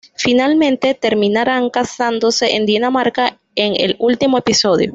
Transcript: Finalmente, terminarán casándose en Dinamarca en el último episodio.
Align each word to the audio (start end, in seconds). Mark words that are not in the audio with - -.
Finalmente, 0.15 0.95
terminarán 0.95 1.69
casándose 1.69 2.55
en 2.55 2.65
Dinamarca 2.65 3.37
en 3.55 3.75
el 3.77 3.97
último 3.99 4.39
episodio. 4.39 4.89